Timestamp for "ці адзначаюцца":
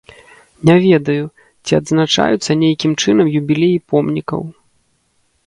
1.65-2.51